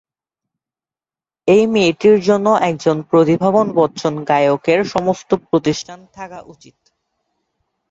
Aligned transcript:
এই 1.47 1.63
মেয়েটির 1.73 2.17
জন্য 2.21 2.47
একজন 2.69 2.97
প্রতিভাবান 3.09 3.67
বচ্চন 3.75 4.13
গায়কের 4.23 4.79
সমস্ত 4.85 5.29
প্রতিষ্ঠান 5.49 5.99
থাকা 6.13 6.39
উচিত। 6.45 6.77